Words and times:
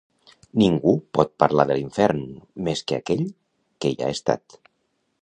Ningú 0.61 0.93
pot 1.17 1.29
parlar 1.43 1.67
de 1.71 1.77
l'infern, 1.79 2.25
més 2.69 2.83
que 2.89 3.01
aquell 3.01 3.25
que 3.59 3.93
hi 3.95 4.01
ha 4.07 4.13
estat. 4.19 4.61